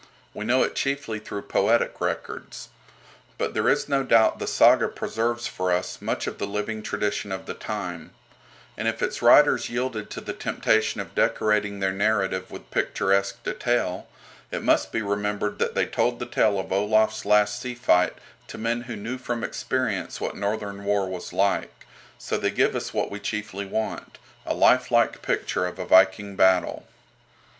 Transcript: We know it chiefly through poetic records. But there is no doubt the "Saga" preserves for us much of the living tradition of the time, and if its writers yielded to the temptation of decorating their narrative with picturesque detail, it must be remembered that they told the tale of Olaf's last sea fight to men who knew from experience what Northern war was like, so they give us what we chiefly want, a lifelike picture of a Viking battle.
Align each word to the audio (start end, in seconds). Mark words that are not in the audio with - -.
We 0.33 0.45
know 0.45 0.63
it 0.63 0.73
chiefly 0.73 1.19
through 1.19 1.43
poetic 1.43 2.01
records. 2.01 2.69
But 3.37 3.53
there 3.53 3.69
is 3.69 3.87
no 3.87 4.01
doubt 4.01 4.39
the 4.39 4.47
"Saga" 4.47 4.87
preserves 4.87 5.45
for 5.45 5.71
us 5.71 6.01
much 6.01 6.25
of 6.25 6.39
the 6.39 6.47
living 6.47 6.81
tradition 6.81 7.31
of 7.31 7.45
the 7.45 7.53
time, 7.53 8.09
and 8.75 8.87
if 8.87 9.03
its 9.03 9.21
writers 9.21 9.69
yielded 9.69 10.09
to 10.09 10.19
the 10.19 10.33
temptation 10.33 11.01
of 11.01 11.13
decorating 11.13 11.79
their 11.81 11.91
narrative 11.91 12.49
with 12.49 12.71
picturesque 12.71 13.43
detail, 13.43 14.07
it 14.49 14.63
must 14.63 14.91
be 14.91 15.03
remembered 15.03 15.59
that 15.59 15.75
they 15.75 15.85
told 15.85 16.17
the 16.17 16.25
tale 16.25 16.59
of 16.59 16.71
Olaf's 16.71 17.23
last 17.23 17.61
sea 17.61 17.75
fight 17.75 18.15
to 18.47 18.57
men 18.57 18.81
who 18.81 18.95
knew 18.95 19.19
from 19.19 19.43
experience 19.43 20.19
what 20.19 20.35
Northern 20.35 20.83
war 20.83 21.07
was 21.07 21.31
like, 21.31 21.85
so 22.17 22.37
they 22.39 22.49
give 22.49 22.75
us 22.75 22.91
what 22.91 23.11
we 23.11 23.19
chiefly 23.19 23.67
want, 23.67 24.17
a 24.47 24.55
lifelike 24.55 25.21
picture 25.21 25.67
of 25.67 25.77
a 25.77 25.85
Viking 25.85 26.35
battle. 26.35 26.87